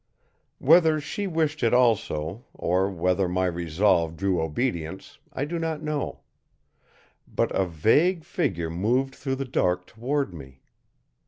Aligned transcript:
Whether 0.57 0.99
she 0.99 1.27
wished 1.27 1.61
it 1.61 1.75
also, 1.75 2.43
or 2.55 2.89
whether 2.89 3.29
my 3.29 3.45
resolve 3.45 4.17
drew 4.17 4.41
obedience, 4.41 5.19
I 5.31 5.45
do 5.45 5.59
not 5.59 5.83
know. 5.83 6.21
But 7.27 7.51
a 7.55 7.67
vague 7.67 8.23
figure 8.23 8.71
moved 8.71 9.13
through 9.13 9.35
the 9.35 9.45
dark 9.45 9.85
toward 9.85 10.33
me. 10.33 10.61